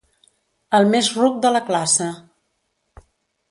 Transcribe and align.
El 0.77 0.87
més 0.93 1.09
ruc 1.19 1.37
de 1.45 1.53
la 1.53 1.63
classe. 1.69 2.09